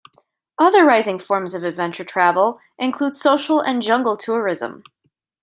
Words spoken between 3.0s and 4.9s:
social and jungle tourism.